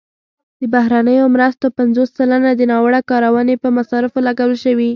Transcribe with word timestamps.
د 0.59 0.61
بهرنیو 0.73 1.31
مرستو 1.35 1.67
پنځوس 1.79 2.09
سلنه 2.17 2.49
د 2.55 2.61
ناوړه 2.71 2.99
کارونې 3.11 3.55
په 3.63 3.69
مصارفو 3.77 4.19
لګول 4.27 4.53
شوي. 4.63 4.89